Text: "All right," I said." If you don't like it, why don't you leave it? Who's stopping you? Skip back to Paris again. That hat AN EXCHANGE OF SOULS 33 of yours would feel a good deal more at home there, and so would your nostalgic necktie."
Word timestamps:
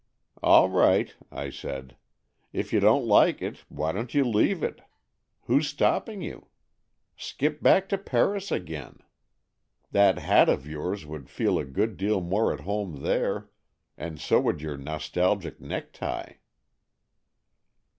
"All 0.41 0.67
right," 0.67 1.13
I 1.31 1.51
said." 1.51 1.95
If 2.59 2.73
you 2.73 2.79
don't 2.79 3.05
like 3.05 3.39
it, 3.39 3.63
why 3.69 3.91
don't 3.91 4.15
you 4.15 4.23
leave 4.23 4.63
it? 4.63 4.81
Who's 5.43 5.67
stopping 5.67 6.23
you? 6.23 6.47
Skip 7.15 7.61
back 7.61 7.87
to 7.89 7.99
Paris 7.99 8.51
again. 8.51 8.97
That 9.91 10.17
hat 10.17 10.49
AN 10.49 10.55
EXCHANGE 10.55 10.57
OF 10.57 10.57
SOULS 10.57 10.65
33 10.65 10.71
of 10.71 10.71
yours 10.71 11.05
would 11.05 11.29
feel 11.29 11.59
a 11.59 11.65
good 11.65 11.97
deal 11.97 12.19
more 12.19 12.51
at 12.51 12.61
home 12.61 13.03
there, 13.03 13.51
and 13.95 14.19
so 14.19 14.39
would 14.39 14.59
your 14.59 14.75
nostalgic 14.75 15.59
necktie." 15.61 16.33